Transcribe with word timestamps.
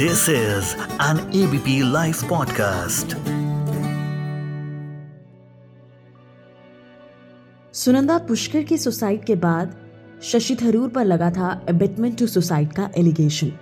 This 0.00 0.28
is 0.28 0.76
an 1.00 1.20
ABP 1.38 1.72
Life 1.92 2.18
podcast. 2.32 3.14
Sunanda 7.72 8.18
Pushkar 8.18 8.62
की 8.62 8.78
suicide 8.78 9.24
के 9.24 9.34
बाद 9.36 9.74
शशि 10.22 10.56
थरूर 10.56 10.88
पर 10.88 11.04
लगा 11.04 11.30
था 11.30 11.48
एबिटमेंट 11.68 12.18
टू 12.18 12.26
सुसाइड 12.26 12.72
का 12.72 12.88
एलिगेशन 12.98 13.52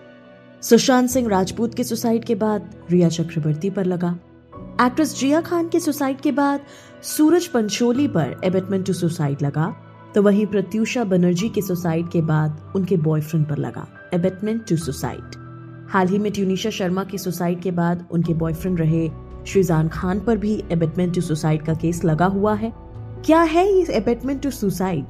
सुशांत 0.63 1.09
सिंह 1.11 1.29
राजपूत 1.29 1.75
के 1.75 1.85
सुसाइड 1.85 2.25
के 2.25 2.35
बाद 2.35 2.75
रिया 2.91 3.09
चक्रवर्ती 3.09 3.71
पर 3.71 3.85
लगा. 3.85 4.19
एक्ट्रेस 4.81 5.19
जिया 5.21 5.41
खान 5.41 5.69
के 5.69 5.81
सुसाइड 5.81 6.21
के 6.21 6.33
बाद 6.33 6.61
सूरज 7.17 7.47
पंचोली 7.47 8.09
पर 8.09 8.41
एबिटमेंट 8.45 8.87
टू 8.87 8.93
सुसाइड 8.93 9.43
लगा. 9.43 9.75
तो 10.15 10.23
वहीं 10.23 10.47
प्रत्यूषा 10.47 11.05
बनर्जी 11.05 11.49
के 11.49 11.63
सुसाइड 11.63 12.09
के 12.09 12.21
बाद 12.21 12.73
उनके 12.77 12.97
बॉयफ्रेंड 12.97 13.49
पर 13.49 13.57
लगा. 13.59 13.89
एबिटमेंट 14.15 14.69
टू 14.69 14.77
सुसाइड 14.77 15.46
हाल 15.89 16.09
ही 16.09 16.19
में 16.19 16.33
ट्यूनिशा 16.33 16.71
शर्मा 16.71 17.05
की 17.05 17.19
सुसाइड 17.19 17.61
के 17.61 17.71
बाद 17.71 18.07
उनके 18.11 18.35
बॉयफ्रेंड 18.35 18.81
रहे 18.81 19.11
श्रीजान 19.47 19.89
खान 19.89 20.21
पर 20.21 20.37
भी 20.37 20.65
एबिटमेंट 20.73 21.15
टू 21.15 21.21
सुसाइड 21.21 21.63
का 21.63 21.75
केस 21.75 22.05
लगा 22.05 22.27
हुआ 22.27 22.55
है। 22.55 22.73
क्या 23.25 23.41
है 23.41 23.73
ये 23.73 23.87
एबिटमेंट 23.91 24.43
टू 24.43 24.51
सुसाइड 24.51 25.05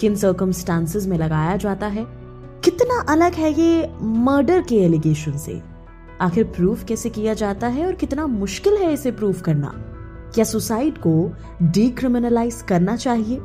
किन 0.00 0.14
सर्कमस्टांसेस 0.14 1.06
में 1.06 1.18
लगाया 1.18 1.56
जाता 1.56 1.86
है? 1.86 2.06
कितना 2.64 3.12
अलग 3.12 3.32
है 3.32 3.60
ये 3.60 3.90
मर्डर 4.02 4.62
के 4.62 4.76
एलिगेशन 4.76 5.32
से? 5.32 5.62
आखिर 6.20 6.44
प्रूफ 6.44 6.84
कैसे 6.84 7.10
किया 7.10 7.34
जाता 7.34 7.66
है 7.66 7.86
और 7.86 7.94
कितना 7.94 8.26
मुश्किल 8.26 8.76
है 8.76 8.92
इसे 8.92 9.10
प्रूफ 9.10 9.42
करना? 9.42 9.74
क्या 10.34 10.44
सुसाइड 10.44 10.98
को 10.98 11.32
डीक्रिमिनलाइज 11.62 12.62
करना 12.62 12.96
चाहिए? 12.96 13.40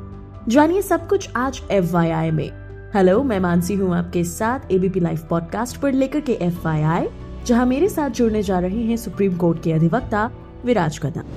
जानिए 0.48 0.82
सब 0.82 1.08
कुछ 1.08 1.30
आज 1.36 1.64
एफवाईआई 1.72 2.32
में। 2.32 2.65
हेलो 2.96 3.24
मैं 3.24 3.40
मानसी 3.40 3.76
हूँ 3.76 3.96
आपके 3.96 4.24
साथ 4.24 4.72
एबीपी 4.72 5.00
लाइव 5.00 5.26
पॉडकास्ट 5.30 5.82
पर 5.82 5.94
लेकर 5.94 6.20
के 6.20 6.34
एफ़ 6.44 6.68
आई 6.68 7.08
जहाँ 7.46 7.66
मेरे 7.66 7.88
साथ 7.88 8.10
जुड़ने 8.10 8.44
जा 8.44 8.60
रहे 8.60 8.84
हैं 8.84 8.96
सुप्रीम 8.98 9.36
कोर्ट 9.38 9.60
के 9.64 9.72
अधिवक्ता 9.72 10.24
विराज 10.66 11.00
कदम 11.00 11.34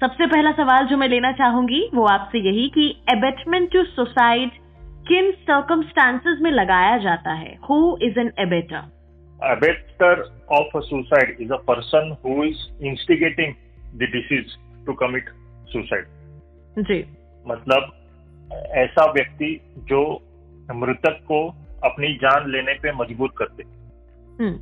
सबसे 0.00 0.26
पहला 0.26 0.50
सवाल 0.52 0.86
जो 0.86 0.96
मैं 0.96 1.08
लेना 1.08 1.32
चाहूँगी 1.32 1.80
वो 1.94 2.04
आपसे 2.04 2.38
यही 2.38 2.68
कि 2.68 2.86
एबेटमेंट 3.12 3.70
टू 3.72 3.82
सुसाइड 3.84 4.50
किन 5.08 5.30
सर्कमस्टांसेस 5.42 6.38
में 6.42 6.50
लगाया 6.50 6.96
जाता 6.98 7.32
है? 7.32 7.52
Who 7.70 7.78
is 8.02 8.18
an 8.18 8.32
abettor 8.38 8.88
abettor 9.40 10.24
of 10.52 10.76
a 10.76 10.80
suicide 10.86 11.36
is 11.40 11.52
a 11.52 11.60
person 11.68 12.16
who 12.24 12.44
is 12.44 12.64
instigating 12.84 13.52
the 13.94 14.10
deceased 14.16 14.56
to 14.86 14.92
commit 15.02 15.28
suicide 15.68 16.82
जी। 16.88 17.04
मतलब 17.46 17.92
ऐसा 18.78 19.10
व्यक्ति 19.12 19.54
जो 19.78 20.02
मृतक 20.72 21.20
को 21.28 21.48
अपनी 21.84 22.14
जान 22.14 22.50
लेने 22.50 22.74
पे 22.74 22.92
मजबूर 22.92 23.30
करते 23.36 23.62
हम्म। 24.44 24.58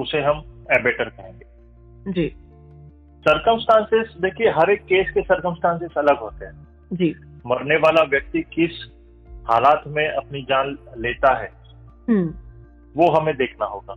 उसे 0.00 0.20
हम 0.20 0.66
एबेटर 0.72 1.04
कहेंगे। 1.04 1.46
जी। 2.12 2.28
सर्कमस्टांसेस 3.20 4.14
देखिए 4.22 4.50
हर 4.50 4.70
एक 4.70 4.80
केस 4.80 5.10
के 5.10 5.20
सर्कमस्टांसेस 5.20 5.90
अलग 5.98 6.18
होते 6.18 6.44
हैं। 6.44 6.68
जी। 6.92 7.14
मरने 7.46 7.76
वाला 7.76 8.02
व्यक्ति 8.02 8.42
किस 8.42 8.70
हालात 9.50 9.84
में 9.86 10.08
अपनी 10.08 10.42
जान 10.42 10.78
लेता 10.96 11.38
है 11.38 11.52
हम्म। 12.08 12.34
वो 12.96 13.10
हमें 13.10 13.36
देखना 13.36 13.66
होगा। 13.66 13.94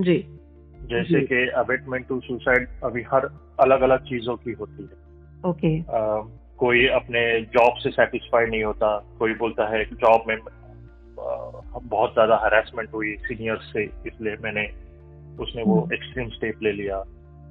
जी। 0.00 0.38
जैसे 0.82 1.20
कि 1.20 1.48
अबेटमेंट 1.48 2.08
टू 2.08 2.20
सुसाइड 2.20 2.68
अभी 2.84 3.02
हर 3.02 3.24
अलग 3.60 3.80
अलग 3.80 4.02
चीज़ों 4.04 4.36
की 4.36 4.52
होती 4.52 4.82
है। 4.82 5.08
ओके। 5.50 5.82
कोई 6.56 6.86
अपने 6.86 7.40
जॉब 7.40 7.74
से 7.78 7.90
सेटिस्फाइड 7.90 8.50
नहीं 8.50 8.64
होता 8.64 9.16
कोई 9.18 9.34
बोलता 9.34 9.68
है 9.68 9.84
जॉब 9.84 10.24
में 10.28 10.36
बहुत 11.82 12.12
ज़्यादा 12.12 12.40
हरासमेंट 12.44 12.94
हुई 12.94 13.16
सीनियर 13.16 13.56
से 13.56 13.82
इसलिए 13.84 14.36
मैंने 14.42 14.66
उसने 15.42 15.62
वो 15.62 15.88
एक्सट्रीम 15.92 16.24
हम्म। 16.24 16.36
स्टेप 16.36 16.62
ले 16.62 16.72
लिया। 16.72 16.96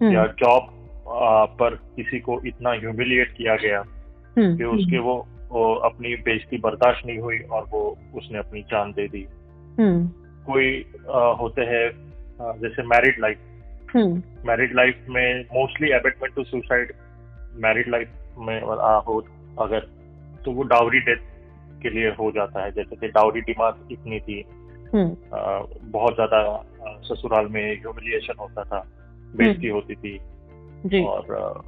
हम्म। 0.02 0.12
या 0.14 0.26
जॉब 0.26 0.68
पर 1.60 1.76
किसी 1.76 2.20
को 2.20 2.42
इतना 2.46 2.72
ह्यूमिलिएट 2.72 3.32
किया 3.38 3.56
गया 3.56 3.80
हम्म, 3.80 4.58
कि 4.58 4.64
उसके 4.64 4.98
वो, 4.98 5.28
वो 5.50 5.74
अपनी 5.76 6.16
बेइज्जती 6.16 6.58
बर्दाश्त 6.58 7.06
नहीं 7.06 7.20
हुई 7.20 7.40
और 7.40 7.64
वो 7.64 7.98
उसने 8.16 8.40
अपनी 8.40 8.62
जान 8.62 8.92
दे 8.92 9.08
दी। 9.08 9.28
कोई 10.46 10.86
आ, 11.10 11.20
होते 11.20 11.62
हैं 11.62 11.86
जैसे 12.42 12.84
मैरिड 12.84 13.20
लाइफ 13.20 13.38
मैरिड 14.48 14.76
लाइफ 14.76 15.06
में 15.10 15.42
mostly 15.42 15.92
abetment 15.92 16.36
to 16.36 16.44
suicide 16.44 16.94
married 17.56 17.90
life 17.90 18.10
में 18.40 18.62
आ, 18.62 18.98
हो 18.98 19.26
अगर 19.60 19.80
तो 20.46 20.52
वो 20.52 20.64
डाउरी 20.64 21.00
डेथ 21.00 21.37
के 21.82 21.90
लिए 21.90 22.10
हो 22.10 22.32
जाता 22.32 22.64
है 22.64 22.72
जैसे 22.72 22.96
कि 22.96 23.08
डाउरी 23.08 23.42
डिमांड 23.42 23.92
इतनी 23.92 24.20
थी 24.20 24.44
हम्म। 24.94 25.92
बहुत 25.92 26.16
ज़्यादा 26.16 26.42
ससुराल 27.04 27.48
में 27.48 27.64
ह्यूमिलिएशन 27.76 28.40
होता 28.40 28.64
था 28.64 28.84
बेइज्जती 29.36 29.68
हम्म। 29.68 29.76
होती 29.76 29.96
थी 29.96 30.18
जी. 30.86 31.04
और 31.04 31.64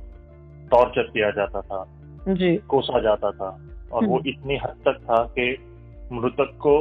टॉर्चर 0.72 1.10
किया 1.10 1.30
जाता 1.32 1.62
था 1.62 1.86
जी 2.34 2.56
कोसा 2.68 3.00
जाता 3.00 3.32
था 3.32 3.50
और 3.92 4.06
वो 4.06 4.18
हम्म। 4.18 4.30
इतनी 4.30 4.58
हद 4.58 4.82
तक 4.88 5.00
था 5.04 5.24
कि 5.38 5.52
मृतक 6.12 6.58
को 6.62 6.76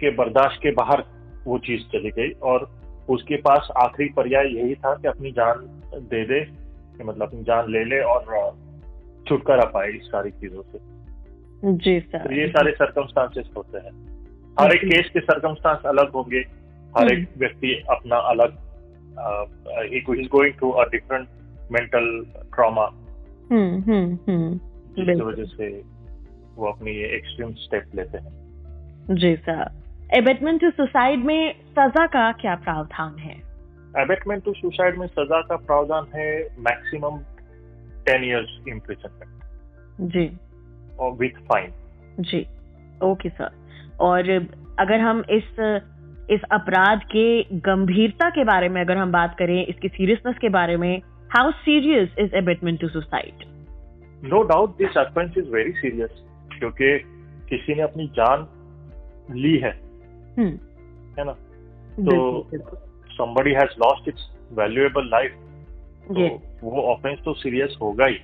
के 0.00 0.10
बर्दाश्त 0.10 0.60
के 0.62 0.70
बाहर 0.70 1.04
वो 1.46 1.58
चीज़ 1.58 1.82
चली 1.88 2.10
गई 2.10 2.30
और 2.42 2.68
उसके 3.10 3.36
पास 3.36 3.68
आखिरी 3.76 4.08
पर्याय 4.08 4.46
यही 4.54 4.74
था 4.74 4.94
कि 4.94 5.08
अपनी 5.08 5.30
जान 5.32 5.66
दे 6.10 6.24
दे 6.24 6.40
कि 6.96 7.04
मतलब 7.04 7.22
अपनी 7.22 7.42
जान 7.42 7.70
ले 7.72 7.84
ले 7.84 8.00
और 8.04 8.24
छुटकारा 9.26 9.64
पाए 9.64 9.90
इस 9.90 10.02
सारी 10.02 10.30
चीज़ों 10.30 10.62
से 10.62 10.78
जी 11.66 11.98
सर 12.00 12.18
तो 12.18 12.32
ये 12.32 12.46
सारे 12.48 12.72
सर्कमस्टांसेस 12.72 13.48
होते 13.56 13.78
हैं। 13.78 13.92
हर 14.60 14.74
एक 14.74 14.84
केस 14.84 15.10
के 15.12 15.20
सर्कमस्टांस 15.20 15.86
अलग 15.86 16.10
होंगे। 16.10 16.40
हर 16.96 17.12
एक 17.12 17.18
हम्म। 17.18 17.40
व्यक्ति 17.40 17.72
अपना 17.90 18.16
अलग 18.30 18.64
is 19.94 20.28
going 20.28 20.54
through 20.54 20.70
a 20.70 20.84
different 20.84 21.28
mental 21.72 22.06
trauma 22.54 22.88
जिसकी 23.52 25.22
वजह 25.22 25.44
से 25.44 25.68
वो 26.56 26.66
अपनी 26.66 26.90
ये 26.90 27.08
एक्सट्रीम 27.16 27.52
स्टेप 27.54 27.90
लेते 27.94 28.18
हैं। 28.18 28.32
जी 29.10 29.34
सर 29.36 29.70
एबेटमेंट 30.16 30.60
टू 30.60 30.70
सुसाइड 30.70 31.24
में 31.24 31.52
सजा 31.70 32.06
का 32.06 32.30
क्या 32.32 32.54
प्रावधान 32.54 33.18
है? 33.18 33.36
एबेटमेंट 33.98 34.44
टू 34.44 34.52
सुसाइड 34.52 34.98
में 34.98 35.06
सजा 35.06 35.40
का 35.42 35.56
प्रावधान 35.56 36.06
है 36.14 36.30
मैक्सिमम 36.60 37.18
टेन 38.06 38.24
इयर्स 38.24 38.58
इम्प्रिजनमेंट 38.68 40.10
जी। 40.12 40.26
और 40.98 41.12
विथ 41.12 41.30
फाइन 41.30 41.72
जी 42.20 42.46
ओके 43.02 43.28
सर 43.28 43.50
और 44.00 44.30
अगर 44.78 45.00
हम 45.00 45.24
इस 45.30 45.80
इस 46.30 46.40
अपराध 46.52 46.98
के 46.98 47.42
गंभीरता 47.42 48.30
के 48.30 48.44
बारे 48.44 48.68
में 48.68 48.80
अगर 48.80 48.96
हम 48.96 49.12
बात 49.12 49.36
करें 49.38 49.66
इसकी 49.66 49.88
सीरियसनेस 49.88 50.36
के 50.40 50.48
बारे 50.48 50.76
में 50.76 51.02
how 51.36 51.50
serious 51.50 52.08
is 52.18 52.34
abetment 52.34 52.80
to 52.80 52.88
suicide 52.88 53.44
no 54.24 54.42
doubt 54.42 54.70
this 54.70 54.96
offence 54.96 55.34
is 55.38 55.48
very 55.48 55.72
serious 55.72 56.10
क्योंकि 56.58 56.98
किसी 57.48 57.74
ने 57.74 57.82
अपनी 57.82 58.06
जान 58.06 58.48
ली 59.30 59.56
है 59.56 59.80
hmm. 60.34 60.52
है 61.18 61.24
ना? 61.24 61.32
तो 62.00 62.42
somebody 63.16 63.54
has 63.54 63.68
lost 63.84 64.08
its 64.08 64.22
valuable 64.58 65.08
life 65.14 65.34
तो 66.08 66.42
वो 66.62 66.82
ऑफेंस 66.82 67.18
तो 67.24 67.34
सीरियस 67.34 67.78
होगा 67.82 68.06
ही। 68.06 68.18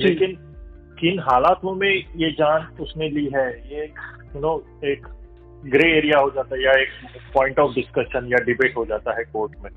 लेकिन 0.00 0.49
किन 1.00 1.18
हालातों 1.20 1.74
में 1.74 2.04
ये 2.16 2.30
जान 2.30 2.66
उसने 2.80 3.08
ली 3.08 3.30
है। 3.34 3.48
ये 3.76 3.84
यू 4.34 4.40
नो 4.40 4.64
एक 4.84 5.06
ग्रे 5.64 5.90
एरिया 5.98 6.18
हो 6.18 6.30
जाता 6.30 6.56
है 6.56 6.62
या 6.62 6.72
एक 6.72 6.88
पॉइंट 7.34 7.58
ऑफ़ 7.58 7.74
डिस्कशन 7.74 8.26
या 8.26 8.44
डिबेट 8.44 8.76
हो 8.76 8.84
जाता 8.84 9.16
है 9.18 9.24
कोर्ट 9.24 9.52
में। 9.64 9.70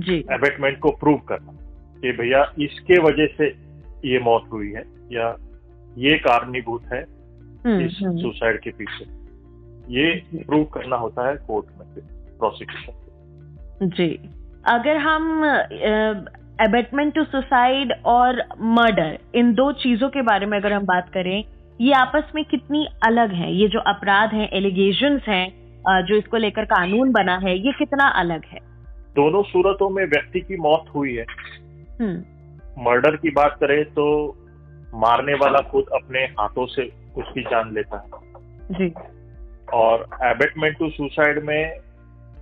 जी। 0.00 0.16
एबेटमेंट 0.32 0.78
को 0.78 0.90
प्रूव 0.90 1.18
करना 1.18 1.52
कि 2.00 2.12
भैया 2.12 2.52
इसके 2.58 2.98
वजह 2.98 3.26
से 3.26 3.46
ये 4.04 4.18
मौत 4.18 4.48
हुई 4.52 4.72
है 4.72 4.84
या 5.12 5.36
ये 5.98 6.18
कारणीभूत 6.18 6.84
है 6.92 7.00
हम्म, 7.64 7.80
इस 7.80 7.92
सुसाइड 8.22 8.52
हम्म। 8.52 8.62
के 8.64 8.70
पीछे। 8.70 9.04
ये 9.94 10.22
प्रूव 10.44 10.64
करना 10.64 10.96
होता 10.96 11.28
है 11.28 11.36
कोर्ट 11.36 11.66
में 11.78 11.88
प्रोसिक्यूशन 12.38 13.88
जी। 13.88 14.08
अगर 14.64 14.96
हम 14.96 15.44
एबेटमेंट 16.60 17.14
टू 17.14 17.24
सुसाइड 17.24 17.92
और 18.06 18.42
मर्डर 18.60 19.18
इन 19.34 19.52
दो 19.54 19.70
चीज़ों 19.72 20.08
के 20.08 20.22
बारे 20.22 20.46
में 20.46 20.58
अगर 20.58 20.72
हम 20.72 20.84
बात 20.86 21.08
करें 21.08 21.44
ये 21.80 21.92
आपस 21.92 22.32
में 22.34 22.44
कितनी 22.44 22.86
अलग 23.06 23.32
है? 23.32 23.52
ये 23.54 23.68
जो 23.68 23.80
अपराध 23.80 24.32
हैं 24.34 24.48
एलिगेशन 24.52 25.20
हैं 25.28 26.02
जो 26.06 26.16
इसको 26.16 26.36
लेकर 26.36 26.64
कानून 26.64 27.12
बना 27.12 27.36
है 27.36 27.56
ये 27.58 27.72
कितना 27.72 28.08
अलग 28.20 28.44
है? 28.44 28.58
दोनों 29.16 29.42
सूरतों 29.42 29.88
में 29.90 30.04
व्यक्ति 30.04 30.40
की 30.40 30.56
मौत 30.56 30.90
हुई 30.94 31.14
है। 31.14 31.24
मर्डर 32.78 33.08
हम्म। 33.08 33.22
की 33.22 33.30
बात 33.30 33.56
करें 33.60 33.84
तो 33.84 34.06
मारने 34.94 35.34
वाला 35.34 35.60
खुद 35.70 35.84
अपने 35.94 36.24
हाथों 36.40 36.66
से 36.66 36.90
उसकी 37.16 37.42
जान 37.42 37.72
लेता 37.74 37.96
है। 37.96 38.74
जी। 38.74 38.92
और 39.74 40.06
एबेटमेंट 40.24 40.78
टू 40.78 40.88
सुसाइड 40.90 41.42
में 41.44 41.78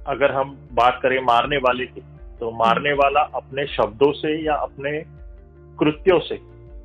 अगर 0.07 0.33
हम 0.33 0.57
बात 0.73 1.01
करें 1.03 1.19
मारने 1.23 1.57
वाले 1.57 1.87
की 1.87 2.01
तो 2.41 2.51
मारने 2.51 2.93
वाला 2.93 3.21
अपने 3.21 3.67
शब्दों 3.67 4.13
से 4.13 4.47
या 4.47 4.55
अपने 4.55 5.01
कृत्यों 5.81 6.21
से 6.21 6.35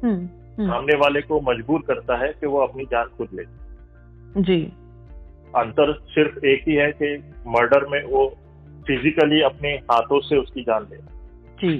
हम्म, 0.03 0.15
हम्म। 0.15 0.67
सामने 0.67 0.95
वाले 0.95 1.21
को 1.21 1.41
मजबूर 1.41 1.81
करता 1.87 2.17
है 2.17 2.27
कि 2.27 2.47
वो 2.47 2.59
अपनी 2.59 2.85
जान 2.85 3.05
खुद 3.05 3.27
ले। 3.33 3.43
जी। 4.41 4.73
अंतर 5.55 5.93
सिर्फ़ 5.93 6.45
एक 6.45 6.61
ही 6.67 6.75
है 6.75 6.91
कि 6.91 7.33
मर्डर 7.47 7.85
में 7.85 8.03
वो 8.03 8.35
फिजिकली 8.87 9.41
अपने 9.41 9.69
हाथों 9.69 10.19
से 10.19 10.37
उसकी 10.37 10.63
जान 10.63 10.83
ले। 10.83 10.97
जी। 11.67 11.79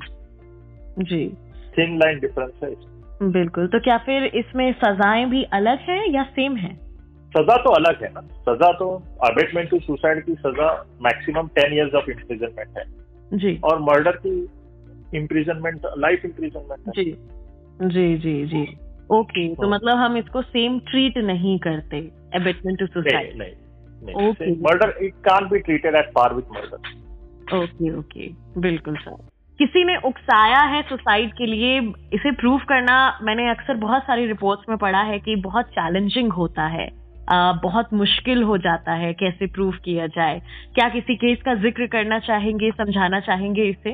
जी। 1.00 1.38
थिन 1.78 1.98
लाइन 1.98 2.20
डिफरेंस 2.20 2.52
है। 2.64 2.92
बिल्कुल। 3.32 3.68
तो 3.68 3.80
क्या 3.80 3.98
फिर 3.98 4.24
इसमें 4.24 4.74
सजाएँ 4.74 5.26
भी 5.26 5.44
अलग 5.44 5.80
हैं 5.80 6.10
या 6.10 6.24
सेम 6.24 6.56
हैं? 6.56 6.92
सजा 7.38 7.58
तो 7.58 7.70
अलग 7.70 8.04
है 8.04 8.10
ना। 8.14 8.22
सजा 8.22 8.72
तो 8.72 9.04
अबेटमेंट 9.24 9.70
टू 9.70 9.80
सुसाइड 9.80 10.26
की 10.26 10.34
सजा 10.34 10.86
maximum 11.02 11.48
ten 11.48 11.74
years 11.74 11.94
of 11.94 12.12
imprisonment 12.12 12.78
है। 12.78 13.01
जी। 13.34 13.60
और 13.64 13.80
मर्डर 13.80 14.12
की 14.12 14.50
इम्प्रिजनमेंट 15.18 15.82
लाइफ 15.98 16.26
इम्प्रिजनमेंट 16.26 16.96
जी। 16.96 17.04
जी 17.84 18.18
जी 18.18 18.46
जी। 18.46 18.78
ओके 19.12 19.56
तो 19.56 19.64
हाँ। 19.64 19.72
मतलब 19.72 19.98
हम 19.98 20.18
इसको 20.18 20.42
सेम 20.42 20.80
ट्रीट 20.80 21.18
नहीं 21.18 21.60
करते 21.60 21.98
एबेटमेंट 22.36 22.80
टू 22.80 23.02
नहीं 23.02 23.52
Okay. 24.04 24.48
Murder 24.48 24.98
it 25.02 25.14
can 25.14 25.46
be 25.46 25.60
treated 25.60 25.96
at 25.96 26.06
par 26.06 26.34
with 26.34 26.44
murder 26.44 26.78
okay 27.58 27.98
okay 27.98 28.30
बिल्कुल 28.62 28.96
सर। 28.96 29.16
किसी 29.60 29.84
ने 29.84 29.96
उकसाया 29.96 30.60
है 30.60 30.82
सुसाइड 30.82 31.34
के 31.34 31.46
लिए 31.46 31.80
इसे 32.14 32.32
प्रूव 32.32 32.58
करना 32.58 33.20
मैंने 33.22 33.50
अक्सर 33.50 33.74
बहुत 33.74 34.02
सारी 34.02 34.26
रिपोर्ट्स 34.26 34.64
में 34.70 34.78
पढ़ा 34.78 35.02
है 35.02 35.20
कि 35.20 35.36
बहुत 35.36 35.66
चैलेंजिंग 35.66 36.34
होता 36.34 36.64
है। 36.64 37.01
बहुत 37.30 37.94
मुश्किल 37.94 38.44
हो 38.44 38.58
जाता 38.58 38.94
है 38.94 39.14
कैसे 39.14 39.48
प्रूव 39.48 39.74
किया 39.86 40.08
जाए। 40.08 40.40
क्या 40.76 40.88
किसी 40.90 41.16
केस 41.16 41.42
का 41.42 41.54
ज़िक्र 41.56 41.88
करना 41.88 42.20
चाहेंगे 42.20 42.72
समझाना 42.72 43.20
चाहेंगे 43.20 43.64
इसे? 43.64 43.92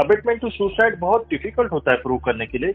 अबेटमेंट 0.00 0.40
टू 0.40 0.50
सुसाइड 0.50 0.98
बहुत 0.98 1.26
डिफ़िकल्ट 1.30 1.72
होता 1.72 1.92
है 1.92 1.96
प्रूव 1.96 2.18
करने 2.18 2.46
के 2.46 2.58
लिए 2.58 2.74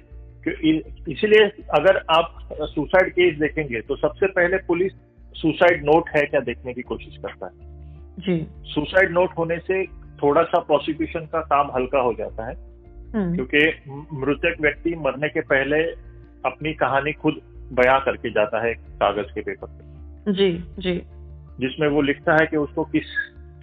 इसीलिए 1.12 1.46
अगर 1.76 1.98
आप 2.10 2.38
सुसाइड 2.54 3.12
केस 3.12 3.38
देखेंगे 3.40 3.82
तो 3.82 3.96
सबसे 3.96 4.28
पहले 4.28 4.58
पुलिस 4.58 4.94
सुसाइड 5.36 5.84
नोट 5.86 6.10
है 6.10 6.22
क्या 6.22 6.40
देखने 6.40 6.74
की 6.74 6.82
कोशिश 6.82 7.18
करता 7.18 7.46
है। 7.46 7.76
जी। 8.20 8.48
सुसाइड 8.64 9.12
नोट 9.12 9.38
होने 9.38 9.58
से 9.58 9.86
थोड़ा 10.24 10.44
सा 10.44 10.60
प्रोसिक्यूशन 10.60 11.26
का 11.26 11.42
काम 11.42 11.72
हल्का 11.76 12.00
हो 12.00 12.14
जाता 12.14 12.48
है 12.48 12.56
हम्म। 13.16 13.36
क्योंकि 13.36 13.60
मृतक 14.14 14.62
व्यक्ति 14.62 14.96
मरने 14.96 15.30
के 15.30 15.42
पहले 15.42 15.84
अपनी 16.46 16.74
कहानी 16.74 17.14
खुद 17.14 17.42
बयां 17.74 18.00
करके 18.00 18.30
जाता 18.30 18.66
है 18.66 18.74
कागज़ 18.74 19.34
के 19.34 19.42
पेपर 19.42 19.68
पे। 19.68 19.98
जी 20.34 20.64
जी। 20.80 21.02
जिसमें 21.60 21.88
वो 21.88 22.02
लिखता 22.02 22.34
है 22.34 22.48
कि 22.48 22.58
उसको 22.58 22.84
किस 22.84 23.04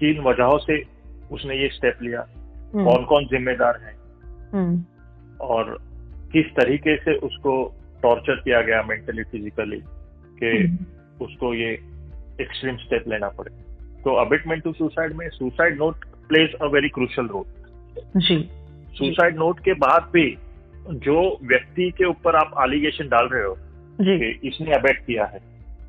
किन 0.00 0.20
वजहों 0.20 0.58
से 0.58 0.82
उसने 1.32 1.54
ये 1.54 1.68
स्टेप 1.68 1.98
लिया। 2.02 2.26
हम्म, 2.74 2.84
कौन 2.84 3.04
कौन 3.04 3.24
जिम्मेदार 3.24 3.80
है? 3.82 3.94
हम्म, 4.52 4.84
और 5.40 5.78
किस 6.32 6.46
तरीके 6.46 6.96
से 6.96 7.14
उसको 7.14 7.74
टॉर्चर 8.02 8.34
किया 8.34 8.60
गया 8.60 8.82
मेंटली 8.82 9.22
फिजिकली 9.22 9.80
कि 10.40 10.68
हम्म, 10.68 11.24
उसको 11.24 11.54
ये 11.54 11.70
एक्सट्रीम 12.40 12.76
स्टेप 12.76 13.04
लेना 13.08 13.28
पड़े। 13.28 13.50
तो 14.02 14.14
अबिटमेंट 14.14 14.62
टू 14.62 14.72
सुसाइड 14.72 15.12
में 15.12 15.28
suicide 15.28 15.78
note 15.78 15.96
plays 16.28 16.54
a 16.54 16.66
very 16.66 16.88
crucial 16.88 17.26
role 17.26 17.44
ji. 18.20 18.48
Suicide 18.92 19.36
note 19.36 19.60
के 19.60 19.72
बाद 19.72 20.10
भी 20.12 20.38
जो 20.92 21.38
व्यक्ति 21.42 21.90
के 21.90 22.04
ऊपर 22.04 22.36
आप 22.36 22.68
एलिगेशन 22.68 23.08
डाल 23.08 23.26
रहे 23.26 23.44
हो 23.44 23.58
कि 24.00 24.40
इसने 24.44 24.72
अबेट 24.72 24.98
किया 24.98 25.24
है। 25.24 25.40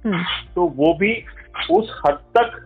हम्म, 0.05 0.21
तो 0.55 0.67
वो 0.67 0.93
भी 0.93 1.13
उस 1.71 2.01
हद 2.05 2.19
तक 2.37 2.61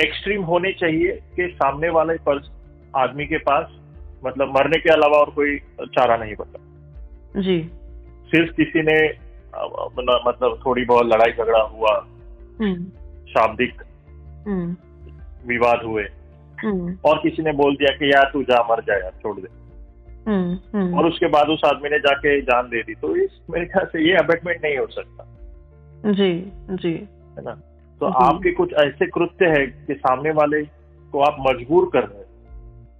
एक्सट्रीम 0.00 0.42
होने 0.42 0.72
चाहिए 0.72 1.12
कि 1.36 1.48
सामने 1.54 1.88
वाले 1.88 2.14
पर्स 2.26 2.50
आदमी 2.96 3.26
के 3.26 3.38
पास 3.38 3.66
मतलब 4.24 4.54
मरने 4.56 4.78
के 4.78 4.90
अलावा 4.90 5.18
और 5.18 5.30
कोई 5.30 5.58
चारा 5.82 6.16
नहीं 6.16 6.34
बचा। 6.40 7.40
जी। 7.40 7.60
सिर्फ़ 8.28 8.52
किसी 8.52 8.82
ने 8.82 8.98
मतलब 9.54 10.24
मतलब 10.28 10.60
थोड़ी 10.66 10.84
बहुत 10.84 11.06
लड़ाई 11.06 11.32
झगड़ा 11.32 11.60
हुआ 11.62 11.92
हम्म, 12.60 12.84
शाब्दिक 13.28 13.82
हम्म, 14.48 14.76
विवाद 15.48 15.82
हुए 15.84 16.04
और 17.04 17.18
किसी 17.18 17.42
ने 17.42 17.52
बोल 17.52 17.76
दिया 17.76 17.96
कि 17.96 18.10
यार 18.10 18.30
तू 18.32 18.42
जा 18.42 18.66
मर 18.70 18.80
जा 18.80 18.94
यार 18.94 19.12
छोड़ 19.22 19.36
दे। 19.40 19.57
और 20.28 21.06
उसके 21.06 21.26
बाद 21.26 21.46
उस 21.46 21.62
आदमी 21.66 21.88
ने 21.88 21.98
जाके 21.98 22.40
जान 22.40 22.64
दे 22.64 22.82
दी। 22.82 22.94
तो 22.94 23.16
इस 23.16 23.30
मेरे 23.50 23.66
ख्याल 23.66 23.86
से 23.86 24.08
ये 24.08 24.16
अबेटमेंट 24.16 24.64
नहीं 24.64 24.78
हो 24.78 24.86
सकता। 24.86 25.36
जी 26.12 26.52
जी। 26.70 26.92
है 27.38 27.44
ना? 27.44 27.52
तो 28.00 28.06
आपके 28.06 28.52
कुछ 28.52 28.72
ऐसे 28.72 29.06
कृत्य 29.06 29.46
है 29.46 29.66
कि 29.66 29.94
सामने 29.94 30.30
वाले 30.30 30.64
को 31.12 31.20
आप 31.20 31.36
मजबूर 31.40 31.90
कर 31.92 32.00
रहे 32.00 32.18
हैं। 32.18 32.28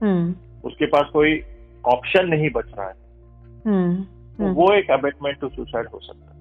हम्म, 0.03 0.35
उसके 0.65 0.87
पास 0.87 1.07
कोई 1.13 1.43
ऑप्शन 1.85 2.27
नहीं 2.27 2.51
बच 2.51 2.67
रहा 2.79 2.89
है। 2.89 2.95
हम्म, 3.67 3.97
तो 3.97 4.45
हम्म। 4.45 4.55
वो 4.55 4.73
एक 4.73 4.91
अबेटमेंट 4.91 5.41
टू 5.41 5.49
सुसाइड 5.49 5.87
हो 5.87 5.99
सकता 5.99 6.35
है। 6.35 6.39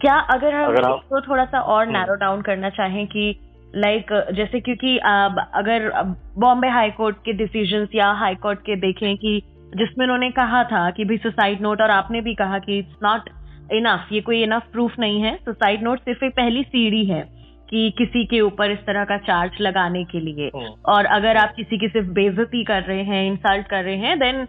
क्या 0.00 0.14
अगर 0.14 0.54
हम 0.54 0.64
अगर 0.64 0.80
इसको 0.80 1.20
थोड़ा 1.20 1.44
सा 1.44 1.60
और 1.60 1.84
हम्म। 1.86 1.96
नैरो 1.96 2.14
डाउन 2.14 2.42
करना 2.42 2.70
चाहें 2.70 3.06
कि 3.06 3.38
लाइक 3.76 4.06
like, 4.12 4.36
जैसे 4.36 4.60
क्योंकि 4.60 4.98
अगर 4.98 6.02
बॉम्बे 6.38 6.68
हाई 6.68 6.90
कोर्ट 6.90 7.16
के 7.24 7.32
डिसीजंस 7.32 7.88
या 7.94 8.12
हाई 8.12 8.34
कोर्ट 8.34 8.58
के 8.58 8.76
देखें 8.76 9.16
कि 9.16 9.42
जिसमें 9.76 10.04
उन्होंने 10.04 10.30
कहा 10.30 10.62
था 10.64 10.88
कि 10.90 11.04
भी 11.04 11.16
सुसाइड 11.16 11.60
नोट 11.60 11.80
और 11.80 11.90
आपने 11.90 12.20
भी 12.20 12.34
कहा 12.34 12.58
कि 12.58 12.78
इट्स 12.78 12.96
नॉट 13.02 13.28
इनफ 13.72 14.08
ये 14.12 14.20
कोई 14.20 14.42
इनफ 14.42 14.62
प्रूफ 14.72 14.98
नहीं 14.98 15.20
है। 15.22 15.36
सुसाइड 15.36 15.82
नोट 15.82 16.00
सिर्फ़ 16.00 16.24
एक 16.24 16.32
पहली 16.32 16.62
सीढ़ी 16.62 17.04
है 17.04 17.20
कि 17.68 17.90
किसी 17.98 18.24
के 18.24 18.40
ऊपर 18.40 18.70
इस 18.70 18.78
तरह 18.78 19.04
का 19.04 19.16
चार्ज 19.18 19.60
लगाने 19.60 20.04
के 20.04 20.20
लिए। 20.20 20.50
हम्म। 20.56 20.74
और 20.86 21.04
अगर 21.04 21.36
आप 21.36 21.54
किसी 21.56 21.78
की 21.78 21.88
सिर्फ़ 21.88 22.08
बेजती 22.10 22.64
कर 22.64 22.82
रहे 22.82 23.02
हैं 23.02 23.24
इंसल्ट 23.26 23.66
कर 23.66 23.84
रहे 23.84 23.96
हैं 23.96 24.18
then 24.18 24.46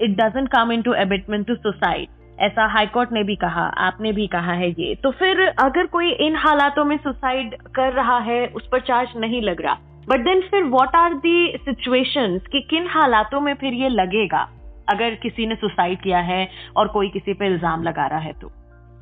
it 0.00 0.16
doesn't 0.16 0.48
come 0.48 0.72
in 0.72 0.82
to 0.82 0.94
abetment 0.94 1.46
to 1.46 1.54
suicide 1.54 2.08
ऐसा 2.40 2.66
हाईकोर्ट 2.66 3.12
ने 3.12 3.22
भी 3.22 3.36
कहा 3.36 3.62
आपने 3.80 4.12
भी 4.12 4.26
कहा 4.26 4.52
है 4.52 4.70
ये। 4.70 4.94
तो 4.94 5.10
फिर 5.10 5.40
अगर 5.64 5.86
कोई 5.86 6.10
इन 6.20 6.36
हालातों 6.36 6.84
में 6.84 6.96
सुसाइड 6.96 7.54
कर 7.74 7.92
रहा 7.92 8.18
है 8.18 8.46
उस 8.46 8.68
पर 8.72 8.80
चार्ज 8.80 9.16
नहीं 9.16 9.42
लग 9.42 9.62
रहा 9.62 9.78
बट 10.08 10.20
देन 10.20 10.40
फिर 10.40 10.64
व्हाट 10.64 10.96
आर 10.96 11.14
दी 11.18 11.56
सिचुएशंस 11.58 12.46
कि 12.52 12.60
किन 12.70 12.86
हालातों 12.88 13.40
में 13.40 13.54
फिर 13.54 13.72
ये 13.74 13.88
लगेगा? 13.88 14.48
अगर 14.88 15.14
किसी 15.14 15.46
ने 15.46 15.54
सुसाइड 15.54 16.00
किया 16.00 16.18
है 16.18 16.48
और 16.76 16.88
कोई 16.88 17.08
किसी 17.08 17.32
पे 17.34 17.46
इल्ज़ाम 17.46 17.82
लगा 17.82 18.06
रहा 18.06 18.18
है 18.18 18.32
तो। 18.32 18.50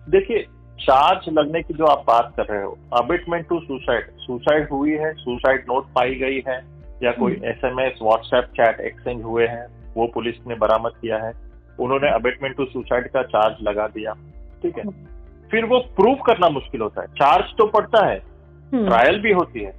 देखिए 0.06 0.46
चार्ज 0.78 1.28
लगने 1.28 1.62
की 1.62 1.74
जो 1.74 1.84
आप 1.86 2.04
बात 2.06 2.32
कर 2.36 2.46
रहे 2.46 2.62
हो 2.62 2.76
अबिटमेंट 2.92 3.46
टू 3.48 3.58
सुसाइड 3.60 4.06
सुसाइड 4.20 4.68
हुई 4.70 4.92
है 4.92 5.12
सुसाइड 5.14 5.64
नोट 5.68 5.92
पाई 5.94 6.14
गई 6.14 6.42
है 6.48 6.56
या 7.02 7.12
कोई 7.12 7.32
S 7.44 7.64
M 7.64 7.80
S 7.80 7.98
WhatsApp 8.02 8.50
chat 8.56 8.80
exchange 8.80 9.22
हुए 9.22 9.46
हैं 9.46 9.66
वो 9.96 10.06
पुलिस 10.14 10.34
ने 10.46 10.54
बरामद 10.54 10.96
किया 11.00 11.18
है 11.24 11.32
उन्होंने 11.80 12.10
अबिटमेंट 12.10 12.56
टू 12.56 12.64
सुसाइड 12.64 13.08
का 13.08 13.22
चार्ज 13.28 13.62
लगा 13.62 13.86
दिया 13.88 14.12
ठीक 14.62 14.78
है? 14.78 14.84
फिर 15.50 15.64
वो 15.64 15.78
प्रूव 15.96 16.14
करना 16.26 16.48
मुश्किल 16.48 16.80
होता 16.80 17.02
है। 17.02 17.06
चार्ज 17.14 17.56
तो 17.58 17.66
पड़ता 17.68 18.06
है 18.06 18.16
हम्म, 18.16 18.86
ट्रायल 18.86 19.20
भी 19.20 19.32
होती 19.32 19.60
है। 19.60 19.72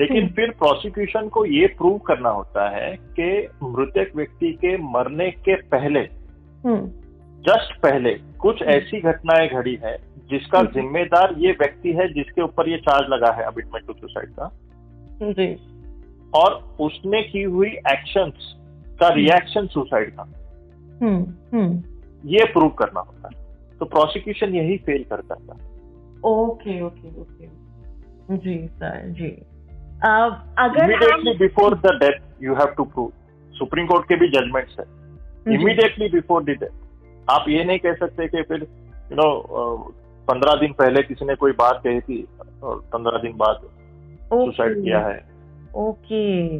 लेकिन 0.00 0.22
हम्म। 0.22 0.32
फिर 0.32 0.50
प्रोसिक्यूशन 0.50 1.28
को 1.28 1.44
ये 1.44 1.66
प्रूव 1.66 1.98
करना 1.98 2.28
होता 2.28 2.68
है 2.70 2.96
कि 2.96 3.48
मृतक 3.62 4.16
व्यक्ति 4.16 4.52
के 4.52 4.76
मरने 4.76 5.30
के 5.30 5.54
पहले 5.54 6.00
हम्म, 6.64 6.86
जस्ट 7.42 7.80
पहले 7.80 8.14
कुछ 8.14 8.62
ऐसी 8.62 9.00
घटनाएँ 9.00 9.48
घड़ी 9.48 9.78
है 9.84 9.96
जिसका 10.30 10.58
हम्म। 10.58 10.70
जिम्मेदार 10.70 11.34
ये 11.38 11.52
व्यक्ति 11.52 11.92
है 11.92 12.12
जिसके 12.12 12.42
ऊपर 12.42 12.68
ये 12.68 12.76
चार्ज 12.78 13.08
लगा 13.08 13.32
है 13.32 13.42
अबिटमेंट 13.42 13.86
टू 13.86 13.92
सुसाइड 13.92 14.30
का। 14.30 14.58
जी। 15.22 15.56
और 16.34 16.76
उसने 16.80 17.22
की 17.22 17.42
हुई 17.42 17.68
एक्शंस 17.68 18.56
का 19.00 19.08
रिएक्शन 19.08 19.66
सुसाइड 19.66 20.10
का। 20.10 20.22
हम्म, 21.02 21.58
हम्म, 21.58 21.82
ये 22.28 22.44
प्रूव 22.44 22.68
करना 22.68 23.00
होता 23.00 23.30
है। 23.34 23.40
तो 23.78 23.84
प्रोसिक्यूशन 23.84 24.54
यही 24.54 24.76
फेल 24.76 25.04
करता 25.04 25.34
है। 25.34 25.70
Okay 26.24 26.82
okay 26.82 27.20
okay. 27.20 27.60
जी 28.36 28.68
सर 28.68 29.08
जी। 29.08 29.42
अगर 30.04 30.84
immediately 30.84 31.32
before 31.38 31.74
the 31.78 31.98
death 32.02 32.20
you 32.42 32.54
have 32.54 32.74
to 32.76 32.84
prove 32.84 33.12
supreme 33.54 33.86
court 33.86 34.04
के 34.08 34.16
भी 34.16 34.28
जजमेंट्स 34.28 34.76
है। 34.80 34.84
इमीडिएटली 35.54 36.08
बिफोर 36.10 36.42
द 36.44 36.56
डेथ 36.60 37.30
आप 37.30 37.44
ये 37.48 37.64
नहीं 37.64 37.78
कह 37.78 37.94
सकते 37.96 38.28
कि 38.28 38.42
फिर 38.42 38.62
यू 39.10 39.16
नो 39.16 39.30
पंद्रह 40.28 40.54
दिन 40.60 40.72
पहले 40.78 41.02
किसी 41.02 41.24
ने 41.26 41.34
कोई 41.34 41.52
बात 41.58 41.80
कही 41.84 42.00
थी 42.00 42.26
और 42.62 42.80
पंद्रह 42.92 43.18
दिन 43.22 43.36
बाद 43.36 43.60
सुसाइड 44.32 44.82
किया 44.82 44.98
है। 45.06 45.18
ओके। 45.78 46.56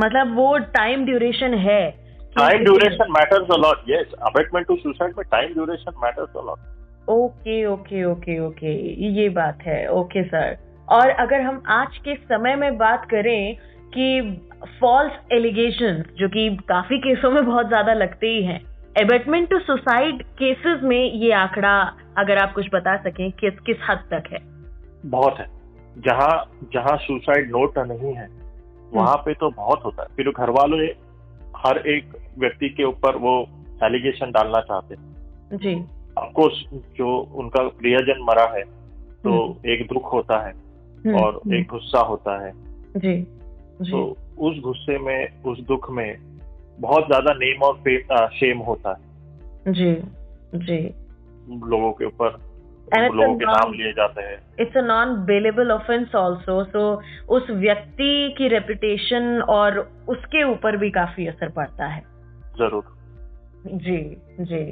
मतलब 0.00 0.34
वो 0.36 0.56
टाइम 0.74 1.04
ड्यूरेशन 1.04 1.54
है 1.60 1.80
time 2.36 2.64
duration 2.64 3.12
matters 3.12 3.50
a 3.50 3.56
lot 3.58 3.84
yes 3.88 4.12
abetment 4.22 4.66
to 4.66 4.76
suicide 4.76 5.14
में 5.18 5.24
time 5.30 5.52
duration 5.54 6.00
matters 6.04 6.36
a 6.36 6.42
lot 6.46 7.10
okay 7.10 7.64
okay 7.66 8.04
okay 8.04 8.38
okay. 8.40 8.72
ये 9.12 9.28
बात 9.28 9.62
है। 9.62 9.86
ओके 9.90 10.20
okay, 10.20 10.30
सर 10.30 10.56
और 10.92 11.08
अगर 11.08 11.40
हम 11.40 11.62
आज 11.66 11.96
के 11.98 12.14
समय 12.14 12.56
में 12.56 12.76
बात 12.78 13.04
करें 13.10 13.54
कि 13.94 14.06
फॉल्स 14.80 15.12
एलिगेशन 15.32 16.02
जो 16.16 16.28
कि 16.28 16.56
काफ़ी 16.68 16.98
केसों 16.98 17.30
में 17.30 17.44
बहुत 17.46 17.68
ज़्यादा 17.68 17.92
लगते 17.92 18.26
ही 18.26 18.42
हैं 18.42 18.60
एबेटमेंट 19.00 19.48
टू 19.50 19.58
सुसाइड 19.58 20.22
केसेस 20.22 20.80
में 20.82 21.12
ये 21.12 21.32
आंकड़ा 21.32 21.96
अगर 22.18 22.38
आप 22.38 22.52
कुछ 22.52 22.66
बता 22.74 22.96
सकें 22.96 23.32
किस 23.32 23.58
किस 23.58 23.76
हद 23.90 23.98
तक 24.10 24.24
है? 24.32 24.38
बहुत 25.06 25.38
है। 25.38 25.46
जहाँ 25.98 26.58
जहाँ 26.72 26.96
सुसाइड 26.96 27.50
नोट 27.50 27.78
नहीं 27.78 28.14
है 28.14 28.28
वहाँ 28.92 29.16
पे 29.16 29.34
तो 29.34 29.50
बहुत 29.50 29.84
होता 29.84 30.02
है। 30.02 30.08
फिर 30.16 30.28
घर 30.30 30.50
वाले 30.50 30.84
हर 31.56 31.78
एक 31.88 32.12
व्यक्ति 32.38 32.68
के 32.68 32.84
ऊपर 32.84 33.16
वो 33.16 33.48
एलिगेशन 33.84 34.30
डालना 34.30 34.60
चाहते 34.60 34.94
हैं। 34.94 35.58
जी। 35.58 35.74
ऑफकोर्स 36.18 36.64
जो 36.96 37.16
उनका 37.34 37.62
प्रियजन 37.68 38.22
मरा 38.22 38.44
है 38.54 38.62
तो 39.24 39.30
हम्म। 39.30 39.70
एक 39.70 39.86
दुख 39.86 40.12
होता 40.12 40.38
है। 40.46 40.52
हम्म, 40.52 40.71
और 41.06 41.34
हम्म, 41.34 41.54
एक 41.54 41.66
गुस्सा 41.66 42.00
होता 42.00 42.46
है। 42.46 42.52
जी 42.96 43.16
जी। 43.80 43.90
तो 43.90 44.16
उस 44.38 44.58
गुस्से 44.60 44.98
में 44.98 45.42
उस 45.42 45.60
दुख 45.60 45.90
में 45.90 46.16
बहुत 46.80 47.06
ज़्यादा 47.06 47.32
नेम 47.32 47.62
और 47.62 48.28
शेम 48.28 48.58
होता 48.58 48.90
है। 48.90 49.72
जी 49.72 49.92
जी। 50.54 50.78
लोगों 51.68 51.92
के 51.92 52.04
ऊपर 52.04 52.40
लोगों 52.96 53.34
के 53.38 53.44
नाम 53.44 53.72
लिए 53.72 53.92
जाते 53.92 54.22
हैं। 54.22 54.38
It's 54.60 54.76
a 54.76 54.80
non 54.80 55.14
bailable 55.16 55.70
offence 55.70 56.14
also 56.14 56.64
so 56.64 57.02
उस 57.28 57.50
व्यक्ति 57.50 58.34
की 58.38 58.48
रेपुटेशन 58.48 59.40
और 59.48 59.78
उसके 60.08 60.42
ऊपर 60.44 60.76
भी 60.76 60.90
काफ़ी 60.90 61.26
असर 61.26 61.48
पड़ता 61.48 61.86
है। 61.86 62.02
ज़रूर। 62.58 62.84
जी 63.66 63.98
जी। 64.40 64.62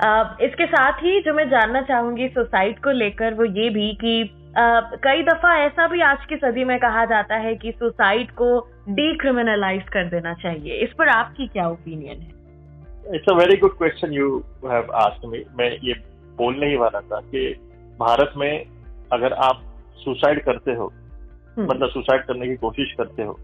अब 0.00 0.36
इसके 0.40 0.66
साथ 0.66 0.92
ही 0.92 1.20
जो 1.20 1.34
मैं 1.34 1.48
जानना 1.50 1.82
चाहूँगी 1.82 2.28
सुसाइड 2.28 2.78
को 2.78 2.90
लेकर 2.90 3.34
वो 3.34 3.44
ये 3.44 3.70
भी 3.70 3.92
कि 3.94 4.22
कई 4.56 5.22
दफ़ा 5.22 5.54
ऐसा 5.56 5.86
भी 5.86 6.00
आज 6.00 6.24
की 6.28 6.36
सदी 6.36 6.64
में 6.64 6.78
कहा 6.78 7.04
जाता 7.04 7.36
है 7.36 7.54
कि 7.56 7.72
सुसाइड 7.72 8.30
को 8.30 8.58
डीक्रिमिनलाइज 8.88 9.82
कर 9.88 10.04
देना 10.04 10.32
चाहिए। 10.34 10.74
इस 10.74 10.92
पर 10.98 11.08
आपकी 11.08 11.46
क्या 11.46 11.68
ओपिनियन 11.68 12.20
है? 12.20 13.14
It's 13.14 13.32
a 13.32 13.34
very 13.34 13.56
good 13.56 13.76
question 13.78 14.12
you 14.12 14.38
have 14.64 14.90
asked 14.94 15.28
me 15.28 15.44
मैं 15.58 15.70
ये 15.84 15.94
बोलने 16.36 16.66
ही 16.66 16.76
वाला 16.76 17.00
था 17.00 17.20
कि 17.20 17.48
भारत 18.00 18.32
में 18.36 18.66
अगर 19.12 19.32
आप 19.32 19.62
सुसाइड 19.98 20.44
करते 20.44 20.74
हो 20.74 20.86
हम्म, 20.86 21.68
मतलब 21.70 21.88
सुसाइड 21.88 22.24
करने 22.24 22.46
की 22.46 22.56
कोशिश 22.56 22.92
करते 22.98 23.22
हो 23.22 23.38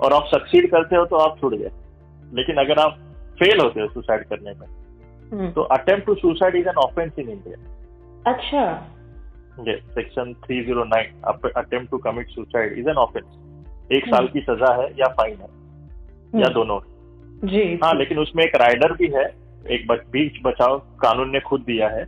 और 0.00 0.12
आप 0.12 0.24
सक्सीड 0.26 0.70
करते 0.70 0.96
हो 0.96 1.04
तो 1.04 1.16
आप 1.16 1.38
छूट 1.40 1.54
गए। 1.54 1.70
लेकिन 2.34 2.56
अगर 2.56 2.78
आप 2.78 2.98
फेल 3.38 3.60
होते 3.60 3.80
हो 3.80 3.86
सुसाइड 3.88 4.24
करने 4.24 4.50
में 4.50 4.66
हम्म, 5.32 5.50
तो 5.50 5.62
attempt 5.62 6.06
to 6.06 6.14
suicide 6.14 6.56
is 6.56 6.68
an 6.68 6.76
offence 6.84 7.12
in 7.18 7.28
India 7.28 8.32
अच्छा। 8.32 8.90
Section 9.60 10.34
309 10.50 11.52
attempt 11.56 11.90
to 11.90 11.98
commit 11.98 12.28
suicide 12.28 12.78
is 12.78 12.88
an 12.88 12.96
offence 12.96 13.24
एक 13.92 14.04
साल 14.04 14.18
हम्म। 14.18 14.28
की 14.28 14.40
सजा 14.40 14.82
है 14.82 14.88
या 14.90 15.06
फाइन 15.08 15.34
है? 15.34 15.48
या 16.40 16.46
हम्म, 16.46 16.54
दोनों? 16.54 16.80
जी। 17.48 17.80
हाँ 17.84 17.94
लेकिन 17.94 18.18
उसमें 18.18 18.44
एक 18.44 18.54
राइडर 18.56 18.92
भी 18.92 19.08
है 19.08 19.24
एक 19.70 19.92
बीच 19.92 20.32
बचाव 20.44 20.78
कानून 20.78 21.30
ने 21.30 21.40
खुद 21.40 21.60
दिया 21.60 21.88
है 21.88 22.02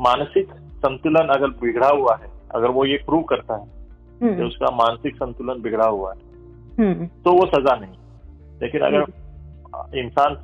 मानसिक 0.00 0.48
संतुलन 0.54 1.28
अगर 1.28 1.46
बिगड़ा 1.46 1.88
हुआ 1.88 2.18
है 2.22 2.30
अगर 2.54 2.68
वो 2.68 2.84
ये 2.84 2.96
प्रूव 2.96 3.22
करता 3.22 3.56
है 3.56 3.66
कि 4.22 4.42
उसका 4.42 4.70
मानसिक 4.70 5.16
संतुलन 5.16 5.62
बिगड़ा 5.62 5.86
हुआ 5.86 6.12
है 6.12 6.30
तो 7.06 7.32
वो 7.32 7.46
सजा 7.46 7.76
नहीं। 7.76 7.94
लेकिन 8.62 8.80
अगर 8.80 9.04
इंसान 9.98 10.34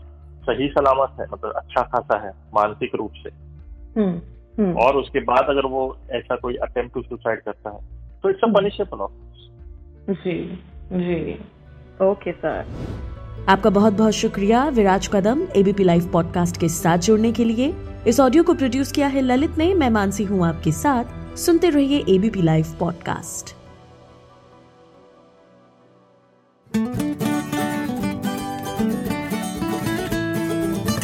सही 0.48 0.68
सलामत 0.68 1.20
है 1.20 1.26
मतलब 1.32 1.52
अच्छा 1.56 1.82
खासा 1.84 2.18
है 2.26 2.30
मानसिक 2.54 2.94
रूप 2.94 3.12
से। 3.16 3.30
हम्म, 3.96 4.20
हम्म, 4.58 4.72
और 4.76 4.96
उसके 4.96 5.20
बाद 5.22 5.46
अगर 5.48 5.66
वो 5.66 5.82
ऐसा 6.12 6.36
कोई 6.36 6.54
अटेम्प्ट 6.62 6.94
टू 6.94 7.02
सुसाइड 7.02 7.42
करता 7.42 7.70
है 7.70 7.80
तो 8.22 8.30
इट्स 8.30 8.40
अ 8.40 8.46
हम्म। 8.46 8.58
पनिशेबल 8.58 9.06
जी 10.14 10.38
जी। 10.92 11.38
ओके 12.04 12.32
सर 12.32 12.64
आपका 13.48 13.70
बहुत 13.70 13.92
बहुत 13.92 14.12
शुक्रिया 14.12 14.64
Viraj 14.68 15.08
Kadam 15.08 15.46
ABP 15.56 15.84
live 15.84 16.08
podcast 16.12 16.60
के 16.60 16.68
साथ 16.68 16.98
जुड़ने 16.98 17.32
के 17.32 17.44
लिए। 17.44 17.74
इस 18.06 18.20
ऑडियो 18.20 18.42
को 18.42 18.54
प्रोड्यूस 18.54 18.92
किया 18.92 19.06
है 19.06 19.20
ललित 19.20 19.58
ने 19.58 19.72
मैं 19.74 19.90
मानसी 19.90 20.24
हूँ 20.24 20.46
आपके 20.46 20.72
साथ। 20.72 21.36
सुनते 21.36 21.70
रहिए 21.70 22.04
ABP 22.08 22.42
live 22.42 22.66
podcast 22.80 23.55